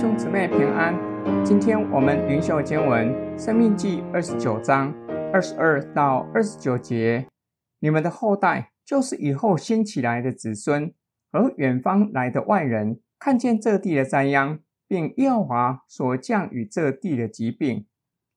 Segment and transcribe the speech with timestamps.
[0.00, 0.94] 兄姊妹平安。
[1.44, 4.94] 今天我们灵修经文《生命记》二十九章
[5.30, 7.26] 二十二到二十九节。
[7.80, 10.94] 你们的后代，就是以后兴起来的子孙
[11.30, 17.84] 和远方来的外人，看见这地的灾殃，并耶和华所降雨这地的疾病，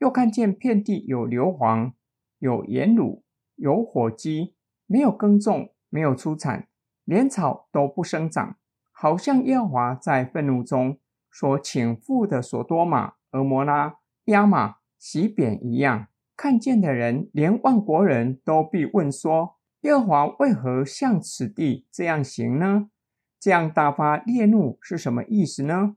[0.00, 1.92] 又看见遍地有硫磺、
[2.38, 3.22] 有盐卤、
[3.54, 4.54] 有火鸡，
[4.86, 6.68] 没有耕种，没有出产，
[7.06, 8.56] 连草都不生长。
[8.92, 10.98] 好像耶和华在愤怒中
[11.38, 22.88] 所倾覆的所多玛、蛾摩拉、亚玛、洗扁一样，看见的人连万国人都必问说：耶和华为何向此地这样行呢？
[23.38, 25.96] 这样大发烈怒是什么意思呢？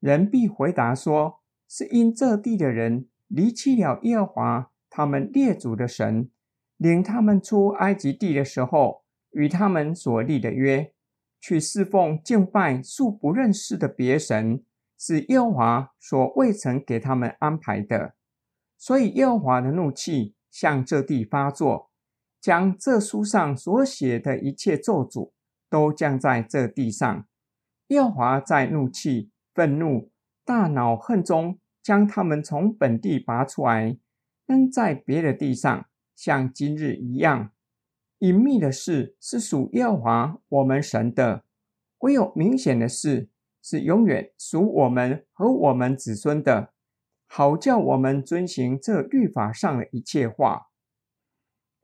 [0.00, 6.30] 人必回答说：是因这地的人离弃了耶和华他们列祖的神，
[6.78, 10.94] 领他们出埃及地的时候与他们所立的约。
[11.40, 14.64] 去侍奉敬拜素不认识的别神，
[14.98, 18.14] 是耶和华所未曾给他们安排的。
[18.76, 21.90] 所以耶和华的怒气向这地发作，
[22.40, 25.32] 将这书上所写的一切咒诅
[25.70, 27.26] 都降在这地上。
[27.88, 30.10] 耶和华在怒气、愤怒、
[30.44, 33.98] 大恼恨中，将他们从本地拔出来，
[34.46, 37.52] 扔在别的地上，像今日一样。
[38.18, 41.44] 隐秘的事是属耶和华我们神的，
[41.98, 43.28] 唯有明显的事
[43.68, 46.72] 是永远属我们和我们子孙的，
[47.26, 50.68] 好叫我们遵行这律法上的一切话。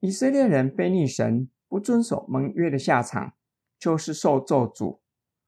[0.01, 3.35] 以色列人悖逆神，不遵守盟约的下场，
[3.79, 5.01] 就是受咒诅。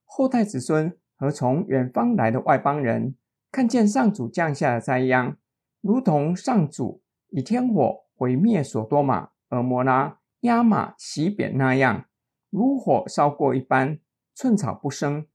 [0.04, 3.16] 后代子孙和从远方来的外邦人，
[3.50, 5.38] 看见上主降下的灾殃，
[5.80, 10.18] 如同上主以天火毁灭所多玛、蛾摩拉。
[10.40, 12.04] 押玛、洗扁那样，
[12.50, 13.98] 如火烧过一般，
[14.34, 15.26] 寸草不生，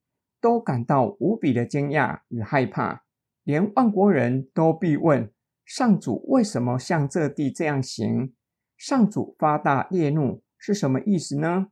[0.41, 3.05] 都感到无比的惊讶与害怕。
[3.43, 5.31] 连万国人都必问：
[5.63, 8.33] 上主为什么向这地这样行？
[8.77, 11.67] 上主发大烈怒是什么意思呢？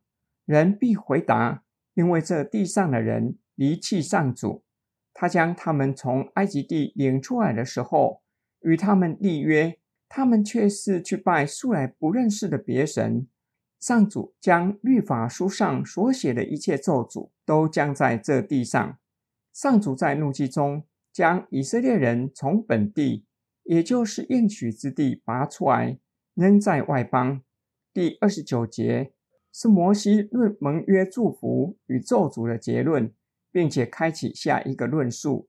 [0.45, 1.63] 人必回答：
[1.95, 4.63] 因为这地上的人离弃上主，
[5.13, 8.21] 他将他们从埃及地领出来的时候，
[8.61, 9.77] 与他们立约。
[10.11, 13.27] 他们却是去拜素来不认识的别神，
[13.79, 18.97] 上主将律法书上所写的一切咒诅都降在这地上。
[19.53, 23.25] 上主在怒气中将以色列人从本地，
[23.63, 25.97] 也就是应许之地拔出来，
[26.33, 27.41] 扔在外邦。
[27.93, 29.13] 第二十九节
[29.51, 33.13] 是摩西论盟约祝福与咒诅的结论，
[33.51, 35.47] 并且开启下一个论述。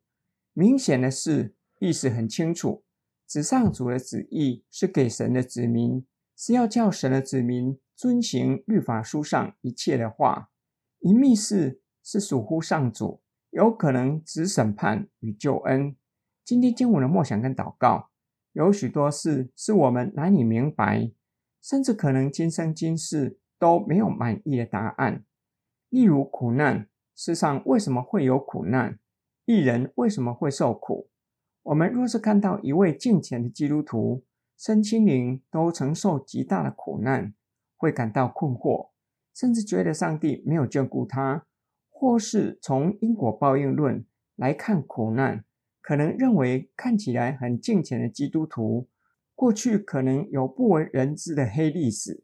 [0.53, 2.85] 明显的是，意思很清楚。
[3.29, 6.05] 指上主的旨意是给神的子民，
[6.37, 10.51] 是要叫神的子民遵行律法书上一切的话。
[11.01, 15.95] 一密事是属乎上主，有可能指审判与救恩。
[16.43, 18.09] 今天经文的默想跟祷告，
[18.55, 21.13] 有许多事是我们难以明白，
[21.61, 25.27] 甚至可能今生今世都没有满意的答案。
[25.91, 28.99] 例如苦难，世上为什么会有苦难？
[29.45, 31.11] 一人为什么会受苦？
[31.65, 34.25] 我们若是看到一位敬虔的基督徒，
[34.57, 37.35] 身心灵都承受极大的苦难，
[37.81, 38.91] 会感到困惑，
[39.35, 41.47] 甚至觉得上帝没有眷顾他，
[41.89, 44.05] 或是从因果报应论
[44.37, 45.47] 来看苦难，
[45.81, 48.91] 可能认为看起来很敬虔的基督徒，
[49.35, 52.23] 过去可能有不为人知的黑历史。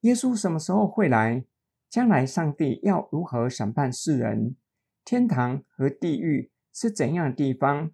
[0.00, 1.44] 耶稣什么时候会来？
[1.90, 4.56] 将来上帝要如何审判世人？
[5.04, 7.92] 天堂和地狱是怎样的地方？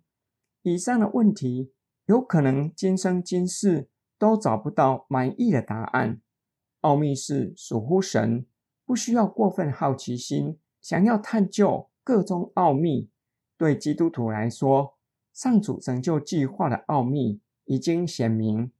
[0.62, 1.72] 以上的问题，
[2.06, 6.20] 有可能今生今世都找不到满意的答案。
[6.80, 8.46] 奥秘是属乎神，
[8.84, 13.10] 不需要过分好奇心，想要探究各种奥秘。
[13.56, 14.96] 对基督徒来说，
[15.32, 18.72] 上主拯救计划的奥秘已经显明，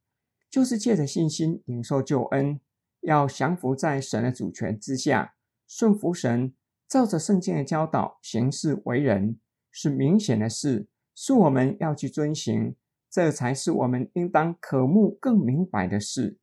[0.49, 2.59] 就是借着信心领受救恩，
[3.01, 5.35] 要降服在神的主权之下，
[5.67, 6.53] 顺服神，
[6.87, 9.39] 照着圣经的教导行事为人，
[9.69, 10.87] 是明显的事。
[11.13, 12.75] 是我们要去遵行，
[13.09, 16.39] 这才是我们应当渴慕更明白的事。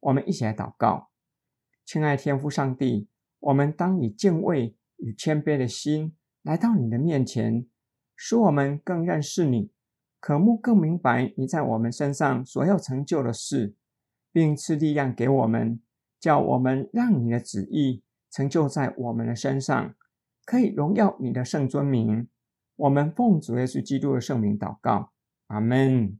[0.00, 1.10] 我们一起来祷告，
[1.84, 3.08] 亲爱天父上帝，
[3.40, 7.66] 我们当以敬畏与谦卑的心来到你的面前，
[8.16, 9.70] 使我们更认识你，
[10.20, 13.74] 渴慕更明白你在我们身上所要成就的事，
[14.32, 15.80] 并赐力量给我们，
[16.20, 19.94] 叫我们让你的旨意成就在我们的身上，
[20.44, 22.28] 可以荣耀你的圣尊名。
[22.76, 25.12] 我们奉主耶稣基督的圣名祷告，
[25.48, 26.18] 阿门。